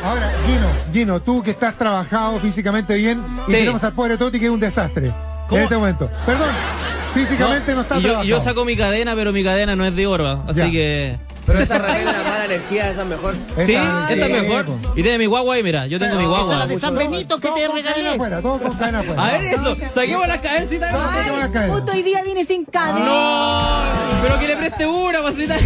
Ahora, 0.03 0.31
Gino, 0.45 0.67
Gino, 0.93 1.21
tú 1.21 1.41
que 1.43 1.51
estás 1.51 1.75
trabajado 1.75 2.39
físicamente 2.39 2.93
bien 2.95 3.21
y 3.47 3.51
Sí. 3.51 3.57
tenemos 3.57 3.83
al 3.83 3.93
pobre 3.93 4.17
Toti 4.17 4.39
que 4.39 4.45
es 4.45 4.51
un 4.51 4.59
desastre 4.59 5.11
¿Cómo? 5.47 5.57
en 5.57 5.63
este 5.63 5.75
momento. 5.77 6.09
Perdón, 6.25 6.49
físicamente 7.13 7.75
no, 7.75 7.81
está 7.81 7.95
Y 7.97 8.01
yo, 8.01 8.03
trabajado. 8.09 8.27
yo 8.29 8.41
saco 8.41 8.63
mi 8.65 8.77
cadena, 8.77 9.15
pero 9.15 9.33
mi 9.33 9.43
cadena 9.43 9.75
no 9.75 9.85
es 9.85 9.95
de 9.95 10.07
oro. 10.07 10.43
Así 10.47 10.59
Ya. 10.59 10.71
que. 10.71 11.17
Pero 11.45 11.59
esa 11.59 11.77
repele 11.77 12.03
la 12.03 12.23
mala 12.23 12.43
energía, 12.43 12.89
esa 12.89 13.03
es 13.03 13.07
mejor. 13.07 13.33
Sí, 13.33 13.73
Esta- 13.73 14.13
es 14.13 14.21
sí, 14.25 14.31
mejor. 14.33 14.65
po. 14.65 14.77
Y 14.97 15.01
tiene 15.01 15.17
mi 15.17 15.27
guagua 15.27 15.55
ahí, 15.55 15.63
mira. 15.63 15.87
Yo 15.87 15.97
tengo 15.97 16.15
mi 16.15 16.23
esa 16.23 16.31
es 16.33 16.37
guagua. 16.39 16.55
la 16.57 16.67
de 16.67 16.77
San 16.77 16.93
Benito 16.95 17.37
que 17.39 17.47
Todo 17.47 17.55
te 17.57 17.67
regalé. 17.69 18.09
afuera, 18.09 18.41
todo 18.41 18.59
con 18.61 18.73
cadena 18.73 18.99
afuera. 18.99 19.23
A 19.23 19.31
ver 19.31 19.43
eso. 19.45 19.75
Saquemos 19.95 20.27
las 20.27 20.37
cabecitas. 20.39 20.93
Ay, 20.93 21.69
justo 21.69 21.91
hoy 21.93 22.03
día 22.03 22.21
viene 22.23 22.43
sin 22.43 22.65
cadena. 22.65 22.99
No, 22.99 23.61
pero 24.23 24.39
que 24.39 24.47
le 24.47 24.57
preste 24.57 24.85
una, 24.87 25.21
pasita. 25.21 25.57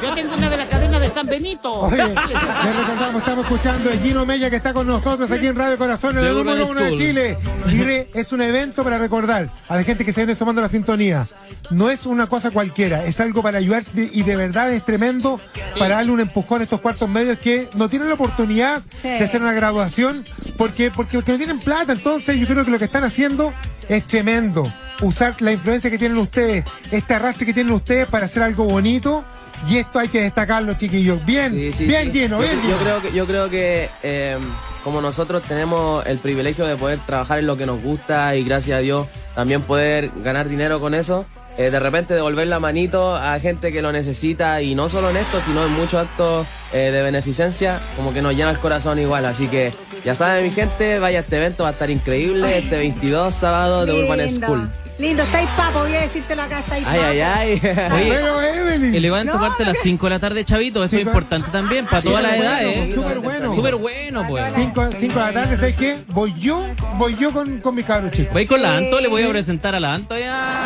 Yo 0.00 0.14
tengo 0.14 0.34
una 0.36 0.48
de 0.50 0.56
las 0.56 0.68
cadenas 0.68 0.83
de 1.08 1.14
San 1.14 1.26
Benito. 1.26 1.72
Oye, 1.72 1.96
les 2.04 2.76
recordamos, 2.76 3.20
estamos 3.22 3.44
escuchando 3.44 3.90
a 3.90 3.92
Gino 3.94 4.24
Mella 4.26 4.50
que 4.50 4.56
está 4.56 4.72
con 4.72 4.86
nosotros 4.86 5.30
aquí 5.30 5.46
en 5.46 5.56
Radio 5.56 5.76
Corazón, 5.78 6.16
en 6.16 6.24
De 6.24 6.30
el 6.30 6.34
número 6.36 6.66
uno 6.66 6.80
de. 6.80 6.94
Chile. 6.94 7.38
Y 7.70 7.82
re- 7.82 8.08
es 8.14 8.30
un 8.32 8.40
evento 8.42 8.84
para 8.84 8.98
recordar 8.98 9.48
a 9.68 9.76
la 9.76 9.82
gente 9.84 10.04
que 10.04 10.12
se 10.12 10.20
viene 10.20 10.34
sumando 10.34 10.60
a 10.60 10.64
la 10.64 10.68
sintonía. 10.68 11.26
No 11.70 11.88
es 11.90 12.04
una 12.06 12.26
cosa 12.26 12.50
cualquiera, 12.50 13.04
es 13.04 13.20
algo 13.20 13.42
para 13.42 13.58
ayudar 13.58 13.82
y 13.94 14.22
de 14.22 14.36
verdad 14.36 14.70
es 14.72 14.84
tremendo 14.84 15.40
para 15.78 15.96
darle 15.96 16.12
un 16.12 16.20
empujón 16.20 16.60
a 16.60 16.64
estos 16.64 16.80
cuartos 16.80 17.08
medios 17.08 17.38
que 17.38 17.68
no 17.74 17.88
tienen 17.88 18.08
la 18.08 18.14
oportunidad 18.14 18.82
Sí. 19.02 19.08
de 19.08 19.24
hacer 19.24 19.40
una 19.42 19.52
graduación 19.54 20.24
porque, 20.58 20.90
porque, 20.90 21.16
porque 21.18 21.32
no 21.32 21.38
tienen 21.38 21.58
plata. 21.58 21.92
Entonces 21.94 22.38
yo 22.38 22.46
creo 22.46 22.64
que 22.64 22.70
lo 22.70 22.78
que 22.78 22.84
están 22.84 23.04
haciendo 23.04 23.52
es 23.88 24.06
tremendo. 24.06 24.62
Usar 25.00 25.34
la 25.40 25.52
influencia 25.52 25.90
que 25.90 25.98
tienen 25.98 26.18
ustedes, 26.18 26.64
este 26.92 27.14
arrastre 27.14 27.46
que 27.46 27.54
tienen 27.54 27.72
ustedes 27.72 28.06
para 28.06 28.26
hacer 28.26 28.42
algo 28.42 28.64
bonito. 28.64 29.24
Y 29.68 29.78
esto 29.78 29.98
hay 29.98 30.08
que 30.08 30.20
destacarlo, 30.22 30.74
chiquillos. 30.74 31.24
Bien, 31.24 31.52
Sí, 31.52 31.72
sí, 31.72 31.86
bien 31.86 32.12
sí. 32.12 32.18
lleno, 32.18 32.36
yo, 32.40 32.42
bien 32.42 32.60
yo 32.62 32.68
lleno. 32.68 32.78
creo 32.78 33.02
que 33.02 33.12
yo 33.12 33.26
creo 33.26 33.50
que 33.50 33.88
eh, 34.02 34.38
como 34.82 35.00
nosotros 35.00 35.42
tenemos 35.42 36.04
el 36.06 36.18
privilegio 36.18 36.66
de 36.66 36.76
poder 36.76 36.98
trabajar 37.06 37.38
en 37.38 37.46
lo 37.46 37.56
que 37.56 37.66
nos 37.66 37.82
gusta 37.82 38.34
y 38.36 38.44
gracias 38.44 38.78
a 38.78 38.80
Dios 38.80 39.06
también 39.34 39.62
poder 39.62 40.10
ganar 40.22 40.48
dinero 40.48 40.78
con 40.80 40.94
eso 40.94 41.24
eh, 41.56 41.70
de 41.70 41.80
repente 41.80 42.12
devolver 42.14 42.46
la 42.48 42.60
manito 42.60 43.16
a 43.16 43.38
gente 43.40 43.72
que 43.72 43.80
lo 43.80 43.92
necesita 43.92 44.60
y 44.60 44.74
no 44.74 44.88
solo 44.88 45.08
en 45.10 45.16
esto 45.16 45.40
sino 45.40 45.64
en 45.64 45.72
muchos 45.72 46.00
actos 46.02 46.46
eh, 46.72 46.90
de 46.92 47.02
beneficencia 47.02 47.80
como 47.96 48.12
que 48.12 48.20
nos 48.20 48.34
llena 48.34 48.50
el 48.50 48.58
corazón 48.58 48.98
igual 48.98 49.24
así 49.24 49.46
que 49.48 49.72
ya 50.04 50.14
saben 50.14 50.44
mi 50.44 50.50
gente 50.50 50.98
vaya 50.98 51.20
a 51.20 51.22
este 51.22 51.36
evento 51.38 51.62
va 51.62 51.70
a 51.70 51.72
estar 51.72 51.90
increíble 51.90 52.58
este 52.58 52.76
22 52.76 53.32
sábado 53.32 53.86
de 53.86 53.92
Urban. 54.04 54.28
School 54.28 54.70
Lindo, 54.96 55.24
estáis 55.24 55.48
papo, 55.56 55.80
voy 55.80 55.94
a 55.96 56.02
decírtelo 56.02 56.42
acá, 56.42 56.60
estáis 56.60 56.86
ay 56.86 57.00
ay 57.00 57.20
ay 57.20 57.60
Oye, 57.94 58.10
Pero 58.14 58.40
Evelyn. 58.42 58.94
El 58.94 59.04
evento 59.04 59.34
No, 59.34 59.40
parte 59.40 59.64
a 59.64 59.66
las 59.66 59.78
5 59.82 60.06
de 60.06 60.10
la 60.10 60.18
tarde, 60.20 60.44
chavito. 60.44 60.84
Eso 60.84 60.90
Sí, 60.94 61.00
es 61.02 61.06
importante 61.08 61.50
también 61.50 61.84
para 61.86 62.00
Sí, 62.00 62.08
todas 62.08 62.22
las 62.22 62.36
bueno, 62.36 62.50
edades. 62.52 62.94
Súper 62.94 63.18
bueno. 63.18 63.54
Súper 63.56 63.74
bueno, 63.74 64.24
pues. 64.28 64.52
Cinco, 64.54 64.88
cinco 64.96 65.18
de 65.18 65.24
la 65.26 65.32
tarde, 65.32 65.56
¿sabes 65.56 65.76
qué? 65.76 65.98
Voy 66.10 66.32
yo, 66.38 66.64
voy 66.96 67.16
yo 67.16 67.32
con, 67.32 67.58
con 67.58 67.74
mi 67.74 67.82
cabro 67.82 68.08
chico. 68.10 68.30
Voy 68.32 68.46
con 68.46 68.62
la. 68.62 68.76
Anto, 68.76 69.00
le 69.00 69.08
voy 69.08 69.24
a 69.24 69.28
presentar 69.30 69.74
a 69.74 69.80
la 69.80 69.94
Anto 69.94 70.16
ya. 70.16 70.62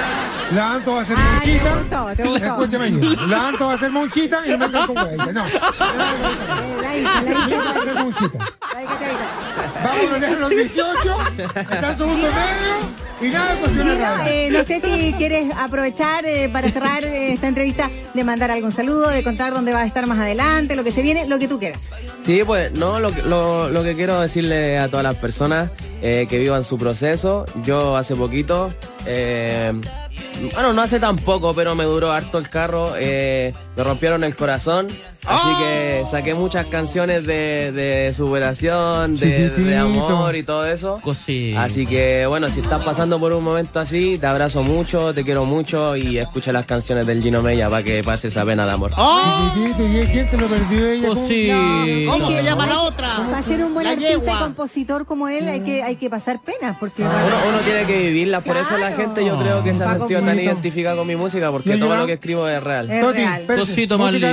La 0.54 0.73
Anto 0.75 0.94
va 0.94 1.00
a 1.00 1.04
ser 1.06 1.16
Ah, 1.18 1.40
te 1.42 1.47
monchita. 1.50 1.75
gustó, 1.76 2.06
te 2.16 2.25
gustó. 2.25 2.47
Escúchame, 2.47 2.90
la 3.28 3.49
Anto 3.49 3.66
va 3.66 3.75
a 3.75 3.78
ser 3.78 3.90
monchita 3.90 4.47
y 4.47 4.50
no 4.50 4.58
me 4.58 4.66
vengan 4.66 4.87
con 4.88 4.99
huella. 4.99 5.32
No. 5.32 5.47
Eh, 5.47 5.52
la 6.82 6.97
hija, 6.97 7.23
la 7.64 7.73
va 7.73 7.80
a 7.80 7.82
ser 7.82 7.94
monchita. 7.94 8.38
la 8.75 8.82
hija, 8.85 8.99
chavita. 9.00 9.26
Vamos 9.85 10.12
a 10.12 10.18
leer 10.18 10.38
los 10.38 10.50
18, 10.50 11.16
está 11.56 11.90
en 11.92 11.97
segundo 11.97 12.26
medio 12.28 13.07
y 13.20 13.26
nada 13.26 13.54
de 13.54 13.60
cuestiones 13.60 13.94
Gino, 13.94 14.04
raras. 14.06 14.26
eh, 14.30 14.48
no 14.52 14.64
sé 14.64 14.80
si 14.80 15.12
quieres 15.14 15.46
aprovechar 15.56 16.25
eh, 16.26 16.48
para 16.52 16.70
cerrar 16.70 17.04
eh, 17.04 17.32
esta 17.32 17.48
entrevista 17.48 17.90
de 18.14 18.25
mandar 18.25 18.50
algún 18.50 18.72
saludo, 18.72 19.08
de 19.08 19.22
contar 19.22 19.52
dónde 19.52 19.72
vas 19.72 19.82
a 19.82 19.87
estar 19.87 20.06
más 20.06 20.18
adelante, 20.18 20.76
lo 20.76 20.84
que 20.84 20.90
se 20.92 21.02
viene, 21.02 21.26
lo 21.26 21.38
que 21.38 21.48
tú 21.48 21.58
quieras. 21.58 21.78
Sí, 22.25 22.42
pues 22.46 22.72
no, 22.78 23.00
lo, 23.00 23.12
que- 23.12 23.22
lo, 23.22 23.70
lo 23.70 23.82
que 23.82 23.94
quiero 23.96 24.20
decirle 24.20 24.78
a 24.78 24.88
todas 24.88 25.02
las 25.04 25.16
personas 25.16 25.70
eh, 26.02 26.26
que 26.28 26.38
vivan 26.38 26.62
su 26.64 26.78
proceso. 26.78 27.44
Yo 27.64 27.96
hace 27.96 28.14
poquito, 28.14 28.72
eh, 29.06 29.72
bueno, 30.52 30.73
no 30.73 30.83
hace 30.83 31.00
tan 31.00 31.16
poco, 31.16 31.54
pero 31.54 31.75
me 31.75 31.85
duró 31.85 32.12
harto 32.12 32.38
el 32.38 32.49
carro, 32.49 32.92
eh, 32.99 33.52
me 33.76 33.85
rompieron 33.85 34.25
el 34.25 34.37
corazón. 34.37 34.88
Así 35.28 35.49
que 35.59 36.04
saqué 36.11 36.35
muchas 36.35 36.66
canciones 36.66 37.26
de, 37.26 37.71
de 37.73 38.14
superación, 38.14 39.16
de, 39.16 39.76
amor 39.76 40.35
y 40.37 40.42
todo 40.42 40.66
eso. 40.66 41.00
Así 41.59 41.87
que 41.87 42.26
bueno, 42.26 42.49
si 42.49 42.61
estás 42.61 42.83
pasando 42.83 43.21
por 43.21 43.35
un 43.35 43.45
momento 43.45 43.78
así, 43.78 44.16
te 44.18 44.26
abrazo 44.26 44.62
mucho, 44.62 45.12
te 45.12 45.25
quiero 45.25 45.45
mucho 45.45 45.97
y 45.97 46.16
escucha 46.16 46.50
las 46.50 46.64
canciones 46.64 47.07
del 47.07 47.23
Gino 47.23 47.42
Mella 47.42 47.68
para 47.68 47.83
que 47.83 48.02
pase 48.02 48.28
esa 48.28 48.45
pena 48.47 48.64
de 48.64 48.73
amor. 48.73 48.92
¡Oh! 48.97 49.52
¿y 49.54 50.07
quién 50.07 50.28
se 50.28 50.38
lo 50.38 50.47
perdió 50.47 50.90
ella? 50.92 51.09
¿Cómo? 51.09 51.21
Cosi. 51.21 52.07
¿Cómo 52.09 52.30
Es 52.30 52.37
se 52.37 52.42
llama 52.42 52.66
la 52.66 52.80
otra? 52.80 53.16
Para 53.30 53.42
ser 53.42 53.64
un 53.64 53.75
buen 53.75 53.85
La 53.85 53.92
artista 53.92 54.33
y 54.33 54.38
compositor 54.38 55.04
como 55.04 55.28
él 55.28 55.47
hay 55.49 55.61
que, 55.61 55.83
hay 55.83 55.97
que 55.97 56.09
pasar 56.09 56.40
penas, 56.40 56.76
porque 56.80 57.02
Uno, 57.02 57.12
uno 57.49 57.59
tiene 57.64 57.85
que 57.85 57.99
vivirla, 57.99 58.40
por 58.40 58.57
eso 58.57 58.78
la 58.78 58.92
gente 58.92 59.25
yo 59.26 59.38
creo 59.38 59.62
que 59.62 59.75
se 59.75 59.85
ha 59.85 59.99
sentido 59.99 60.23
tan 60.37 60.40
identificada 60.44 60.97
con 60.97 61.06
mi 61.06 61.16
música, 61.16 61.50
porque 61.50 61.70
¿Ya 61.70 61.78
todo 61.78 61.97
lo 61.97 62.06
que 62.06 62.14
escribo 62.14 62.47
es 62.49 62.62
real. 62.62 62.90
Es 62.90 63.00
Toti, 63.00 63.18
real. 63.18 63.42
Cosito 63.47 63.99
más 63.99 64.12
lindo. 64.12 64.26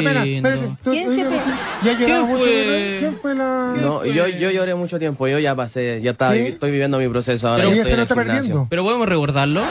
espérese. 0.50 0.68
Tú- 0.84 0.92
¿Quién 0.92 1.16
se 1.16 1.26
pe- 1.26 1.36
¿Ya 1.84 1.92
has 1.92 2.00
llorado 2.00 2.26
¿Quién 2.26 2.38
mucho? 2.38 2.44
fue? 2.46 2.96
¿Quién 3.00 3.16
fue 3.22 3.36
la...? 3.36 3.74
No, 3.82 4.06
yo, 4.06 4.28
yo 4.28 4.52
lloré 4.52 4.76
mucho 4.76 5.00
tiempo, 5.00 5.28
yo 5.28 5.40
ya 5.40 5.56
pasé, 5.56 6.00
ya 6.02 6.12
estaba, 6.12 6.34
¿Sí? 6.34 6.40
estoy 6.40 6.72
viviendo 6.72 6.98
mi 6.98 7.08
proceso 7.08 7.48
ahora. 7.48 7.64
Pero 7.64 7.70
ya 7.70 7.74
ella 7.76 7.82
estoy 7.84 7.90
se 7.90 7.94
en 7.94 7.98
lo 7.98 8.02
el 8.04 8.08
está 8.08 8.16
gimnasio. 8.16 8.42
perdiendo. 8.42 8.68
Pero 8.70 8.84
podemos 8.84 9.08
recordarlo. 9.10 9.62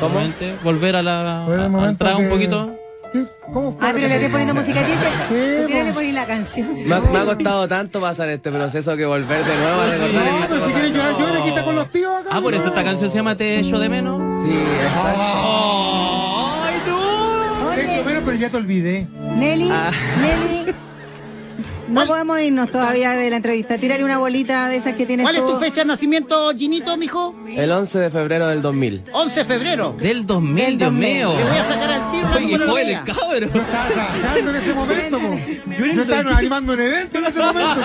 ¿Cómo? 0.00 0.20
Volver 0.62 0.96
a 0.96 1.02
la 1.02 1.42
Fue 1.46 1.56
a- 1.56 1.64
a 1.64 1.68
momento 1.68 1.90
entrar 1.90 2.16
un 2.16 2.28
poquito. 2.28 2.76
¿Cómo 3.52 3.72
fue? 3.72 3.88
Ah, 3.88 3.92
pero 3.94 4.08
le 4.08 4.14
estoy 4.16 4.28
poniendo 4.30 4.54
música 4.54 4.82
triste. 4.82 5.06
Sí, 5.28 5.58
¿Por 5.58 5.66
qué 5.66 5.78
no 5.78 5.84
le 5.84 5.92
pones 5.92 6.14
la 6.14 6.26
canción? 6.26 6.74
Me 6.88 6.94
ha, 6.94 7.00
me 7.00 7.18
ha 7.18 7.24
costado 7.24 7.68
tanto 7.68 8.00
pasar 8.00 8.28
este 8.28 8.50
proceso 8.50 8.96
que 8.96 9.06
volver 9.06 9.44
de 9.44 9.56
nuevo 9.56 9.80
a 9.80 9.86
recordar 9.86 10.14
No, 10.14 10.20
esas 10.36 10.46
pero 10.48 10.54
si 10.54 10.60
cosas. 10.60 10.72
quieres 10.72 10.92
llorar, 10.92 11.12
llora 11.18 11.38
aquí 11.40 11.48
está 11.48 11.64
con 11.64 11.74
los 11.76 11.90
tíos 11.90 12.12
acá. 12.20 12.30
Ah, 12.32 12.40
por 12.40 12.54
eso 12.54 12.66
esta 12.68 12.82
canción 12.84 13.10
se 13.10 13.16
llama 13.16 13.36
Te 13.36 13.60
echo 13.60 13.78
de 13.78 13.88
menos. 13.88 14.20
Sí, 14.44 14.50
exacto. 14.86 15.22
¡Ay, 15.22 16.74
no! 16.86 17.70
De 17.70 17.82
hecho, 17.82 17.92
Oye, 17.92 18.02
bueno, 18.02 18.20
pero 18.24 18.36
ya 18.36 18.50
te 18.50 18.56
olvidé. 18.56 19.06
Nelly, 19.36 19.68
Ah. 19.70 19.90
Nelly, 20.20 20.74
no 21.88 22.06
podemos 22.06 22.40
irnos 22.40 22.70
todavía 22.70 23.12
de 23.12 23.30
la 23.30 23.36
entrevista. 23.36 23.76
Tírale 23.78 24.04
una 24.04 24.18
bolita 24.18 24.68
de 24.68 24.76
esas 24.76 24.94
que 24.94 25.06
tienes 25.06 25.24
¿Cuál 25.24 25.36
es 25.36 25.42
tu 25.46 25.58
fecha 25.58 25.80
de 25.82 25.86
nacimiento, 25.86 26.50
Ginito, 26.56 26.96
mijo? 26.96 27.34
El 27.48 27.70
11 27.70 27.98
de 27.98 28.10
febrero 28.10 28.48
del 28.48 28.62
2000. 28.62 29.02
11 29.12 29.40
de 29.40 29.44
febrero. 29.46 29.94
Del 29.98 30.26
2000, 30.26 30.64
Del 30.64 30.78
Dios 30.78 30.90
2000. 30.90 31.14
mío. 31.14 31.34
Le 31.36 31.44
voy 31.44 31.58
a 31.58 31.64
sacar 31.64 31.92
al 31.92 32.10
tiro 32.12 32.28
la 32.28 32.34
Oye, 32.34 32.46
qué 32.46 32.54
joven 32.54 32.56
el 32.56 32.58
numerología. 32.58 33.04
cabrón. 33.04 33.50
Yo 33.54 33.60
estaba 33.60 33.86
trabajando 33.88 34.50
en 34.50 34.56
ese 34.56 34.74
momento, 34.74 35.18
po. 35.18 35.38
Yo 35.94 36.02
estaba 36.02 36.36
animando 36.38 36.72
un 36.72 36.80
evento 36.80 37.18
en 37.18 37.24
ese 37.26 37.40
momento, 37.40 37.74
po. 37.74 37.80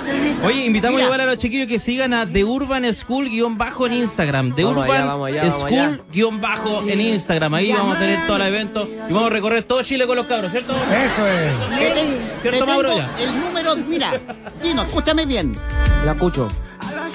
Oye, 0.46 0.64
invitamos 0.64 0.96
Mira. 0.96 1.04
igual 1.06 1.20
a 1.20 1.26
los 1.26 1.38
chiquillos 1.38 1.68
que 1.68 1.78
sigan 1.78 2.14
a 2.14 2.26
The 2.26 2.42
Urban 2.44 2.92
School 2.94 3.28
guion 3.28 3.58
bajo 3.58 3.86
en 3.86 3.92
Instagram. 3.92 4.54
The 4.56 4.64
Vamos 4.64 4.82
Urban 4.84 4.96
allá, 4.96 5.06
vamos 5.06 5.28
allá, 5.28 5.42
vamos 5.44 5.64
allá. 5.64 5.84
School 5.84 6.02
guion 6.12 6.40
bajo 6.40 6.88
en 6.88 7.00
Instagram. 7.00 7.54
Ahí 7.54 7.72
vamos 7.72 7.96
a 7.96 8.00
tener 8.00 8.26
todos 8.26 8.38
los 8.38 8.48
eventos 8.48 8.88
y 9.08 9.12
vamos 9.12 9.26
a 9.30 9.34
recorrer 9.34 9.62
todo 9.64 9.82
Chile 9.82 10.06
con 10.06 10.16
los 10.16 10.26
cabros, 10.26 10.50
¿cierto? 10.50 10.72
Eso 10.74 11.26
es. 11.28 12.16
¿Cierto, 12.42 12.60
Te 12.60 12.66
Mauro? 12.66 12.88
tengo 12.88 13.00
Ya. 13.18 13.19
El 13.20 13.40
número, 13.40 13.76
mira, 13.76 14.20
Gino, 14.62 14.82
escúchame 14.82 15.26
bien. 15.26 15.56
La 16.04 16.12
escucho. 16.12 16.48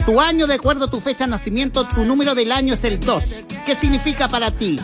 Tu 0.05 0.19
año, 0.21 0.45
de 0.47 0.53
acuerdo 0.55 0.85
a 0.85 0.89
tu 0.89 1.00
fecha 1.01 1.25
de 1.25 1.31
nacimiento, 1.31 1.83
tu 1.85 2.03
número 2.05 2.35
del 2.35 2.51
año 2.51 2.74
es 2.75 2.83
el 2.83 3.00
2. 3.00 3.24
¿Qué 3.65 3.75
significa 3.75 4.27
para 4.27 4.51
ti? 4.51 4.79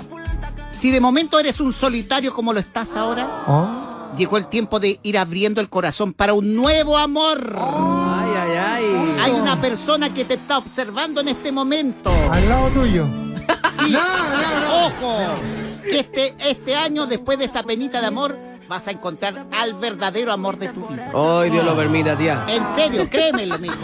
Si 0.74 0.90
de 0.90 1.00
momento 1.00 1.40
eres 1.40 1.60
un 1.60 1.74
solitario 1.74 2.34
como 2.34 2.54
lo 2.54 2.60
estás 2.60 2.96
ahora, 2.96 3.44
Oh. 3.48 4.16
llegó 4.18 4.38
el 4.38 4.48
tiempo 4.48 4.80
de 4.80 5.00
ir 5.04 5.18
abriendo 5.18 5.62
el 5.62 5.70
corazón 5.70 6.13
para 6.13 6.34
un 6.34 6.56
nuevo 6.56 6.98
amor. 6.98 7.56
Ay, 7.56 8.32
ay, 8.36 8.58
ay. 8.58 9.16
Hay 9.22 9.32
una 9.32 9.62
persona 9.62 10.12
que 10.13 10.25
te 10.25 10.34
está 10.36 10.58
observando 10.58 11.22
en 11.22 11.28
este 11.28 11.51
momento. 11.51 12.12
Al 12.32 12.50
lado 12.50 12.68
tuyo. 12.70 13.06
Sí. 13.80 13.92
No, 13.92 14.00
no, 14.00 14.60
no. 14.62 14.86
Ojo, 14.88 15.18
que 15.84 16.00
este, 16.00 16.36
este 16.40 16.75
año, 16.75 17.06
después 17.06 17.38
de 17.38 17.46
esa 17.46 17.62
penita 17.63 18.00
de 18.01 18.08
amor, 18.08 18.36
vas 18.72 18.88
a 18.88 18.92
encontrar 18.92 19.48
al 19.51 19.74
verdadero 19.74 20.32
amor 20.32 20.58
de 20.58 20.70
tu 20.70 20.88
vida. 20.88 21.10
Hoy 21.12 21.50
Dios 21.50 21.66
lo 21.66 21.75
permita, 21.75 22.18
tía. 22.18 22.46
En 22.48 22.63
serio, 22.74 23.06
créemelo, 23.10 23.60
mijo. 23.60 23.75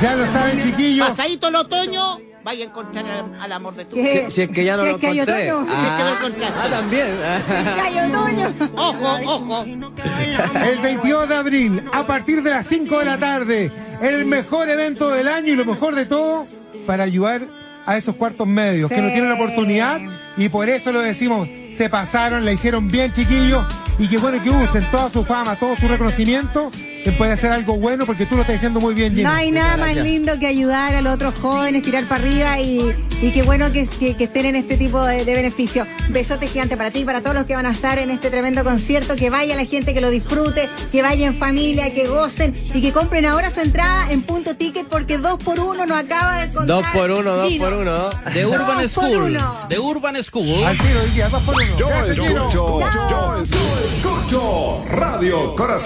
Ya 0.00 0.16
lo 0.16 0.24
saben, 0.26 0.62
chiquillos. 0.62 1.06
Pasadito 1.06 1.48
el 1.48 1.56
otoño, 1.56 2.18
vaya 2.42 2.64
a 2.64 2.68
encontrar 2.68 3.04
al, 3.04 3.34
al 3.42 3.52
amor 3.52 3.74
de 3.74 3.84
tu 3.84 3.96
vida. 3.96 4.08
Si, 4.24 4.30
si 4.30 4.40
es 4.42 4.48
que 4.48 4.64
ya 4.64 4.78
no 4.78 4.84
Si 4.84 4.88
lo 4.88 4.94
es 4.96 5.00
que 5.02 5.06
encontré. 5.10 5.52
otoño. 5.52 5.66
Si 5.68 5.86
es 5.86 5.92
que 5.92 6.02
lo 6.02 6.08
Ah, 6.08 6.16
encontraste. 6.18 6.58
ah, 6.64 6.68
también. 6.70 7.18
Gallo 7.76 8.18
Toño. 8.18 8.54
Ojo, 8.74 9.18
ojo. 9.26 9.64
El 9.64 10.78
22 10.80 11.28
de 11.28 11.34
abril, 11.36 11.82
a 11.92 12.06
partir 12.06 12.42
de 12.42 12.48
las 12.50 12.66
5 12.66 12.98
de 13.00 13.04
la 13.04 13.18
tarde, 13.18 13.70
el 14.00 14.24
mejor 14.24 14.66
evento 14.70 15.10
del 15.10 15.28
año 15.28 15.52
y 15.52 15.56
lo 15.56 15.66
mejor 15.66 15.94
de 15.94 16.06
todo 16.06 16.46
para 16.86 17.04
ayudar 17.04 17.42
a 17.84 17.98
esos 17.98 18.14
cuartos 18.16 18.46
medios 18.46 18.88
que 18.90 19.02
no 19.02 19.08
tienen 19.08 19.28
la 19.28 19.34
oportunidad 19.34 20.00
y 20.38 20.48
por 20.48 20.70
eso 20.70 20.90
lo 20.90 21.00
decimos, 21.00 21.46
se 21.76 21.90
pasaron, 21.90 22.44
la 22.44 22.52
hicieron 22.52 22.88
bien 22.90 23.12
chiquillos 23.12 23.64
y 23.98 24.08
qué 24.08 24.18
bueno 24.18 24.42
que 24.42 24.50
usen 24.50 24.84
toda 24.90 25.10
su 25.10 25.24
fama, 25.24 25.56
todo 25.56 25.76
su 25.76 25.88
reconocimiento 25.88 26.70
en 27.06 27.16
poder 27.16 27.32
hacer 27.32 27.52
algo 27.52 27.76
bueno 27.78 28.04
porque 28.06 28.26
tú 28.26 28.34
lo 28.34 28.40
estás 28.42 28.54
diciendo 28.54 28.80
muy 28.80 28.94
bien, 28.94 29.14
Gino. 29.14 29.28
No 29.30 29.34
hay 29.36 29.50
nada 29.50 29.76
más 29.76 29.94
lindo 29.96 30.38
que 30.38 30.46
ayudar 30.46 30.94
a 30.94 31.00
los 31.02 31.14
otros 31.14 31.34
jóvenes, 31.36 31.82
tirar 31.82 32.04
para 32.04 32.22
arriba 32.22 32.60
y, 32.60 32.94
y 33.22 33.30
qué 33.30 33.42
bueno 33.42 33.70
que, 33.72 33.86
que- 33.86 34.16
que 34.16 34.24
estén 34.24 34.46
en 34.46 34.56
este 34.56 34.76
tipo 34.76 35.04
de, 35.04 35.24
de 35.24 35.34
beneficio. 35.34 35.86
Besote 36.08 36.46
gigante 36.48 36.76
para 36.76 36.90
ti, 36.90 37.04
para 37.04 37.20
todos 37.20 37.34
los 37.36 37.46
que 37.46 37.54
van 37.54 37.66
a 37.66 37.70
estar 37.72 37.98
en 37.98 38.10
este 38.10 38.30
tremendo 38.30 38.64
concierto, 38.64 39.16
que 39.16 39.30
vaya 39.30 39.54
la 39.56 39.64
gente, 39.64 39.94
que 39.94 40.00
lo 40.00 40.10
disfrute, 40.10 40.68
que 40.92 41.02
vaya 41.02 41.26
en 41.26 41.34
familia, 41.34 41.92
que 41.94 42.06
gocen 42.08 42.54
y 42.74 42.80
que 42.80 42.92
compren 42.92 43.26
ahora 43.26 43.50
su 43.50 43.60
entrada 43.60 44.10
en 44.10 44.22
punto 44.22 44.56
ticket 44.56 44.86
porque 44.86 45.18
dos 45.18 45.38
por 45.42 45.58
uno 45.60 45.86
nos 45.86 45.98
acaba 46.04 46.38
de 46.40 46.52
contar. 46.52 46.66
Dos 46.66 46.86
por 46.92 47.10
uno, 47.10 47.32
dos 47.36 47.48
Gino. 47.48 47.64
por 47.64 47.74
uno. 47.74 47.92
Dos 47.94 48.44
Urban 48.46 48.76
por 48.76 48.88
School. 48.88 49.22
uno. 49.22 49.54
The 49.68 49.78
Urban 49.78 50.24
School. 50.24 50.64
Al 50.64 50.78
tiro 50.78 51.00
hoy 51.02 51.10
día, 51.10 51.28
dos 51.28 51.42
por 51.42 51.54
uno. 51.54 51.64
Yo 51.78 51.88
escucho, 52.10 52.80
yo 53.10 53.42
escucho 53.84 54.84
Radio 54.90 55.54
Corazón. 55.54 55.76